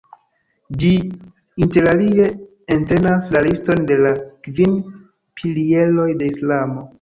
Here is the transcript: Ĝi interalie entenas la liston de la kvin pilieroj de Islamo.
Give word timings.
Ĝi 0.83 0.87
interalie 1.65 2.29
entenas 2.77 3.29
la 3.37 3.43
liston 3.49 3.85
de 3.93 3.99
la 4.01 4.15
kvin 4.49 4.75
pilieroj 5.43 6.09
de 6.25 6.33
Islamo. 6.35 6.89